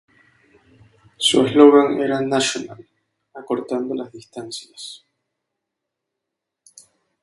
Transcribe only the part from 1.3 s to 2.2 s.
eslogan era